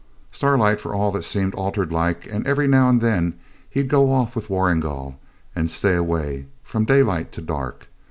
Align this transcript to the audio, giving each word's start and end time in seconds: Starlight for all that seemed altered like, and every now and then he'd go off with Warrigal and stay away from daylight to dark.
Starlight 0.31 0.81
for 0.81 0.95
all 0.95 1.11
that 1.11 1.21
seemed 1.21 1.53
altered 1.53 1.91
like, 1.91 2.25
and 2.25 2.43
every 2.47 2.67
now 2.67 2.89
and 2.89 3.01
then 3.01 3.39
he'd 3.69 3.87
go 3.87 4.11
off 4.11 4.35
with 4.35 4.49
Warrigal 4.49 5.19
and 5.55 5.69
stay 5.69 5.93
away 5.93 6.47
from 6.63 6.85
daylight 6.85 7.31
to 7.33 7.41
dark. 7.43 7.87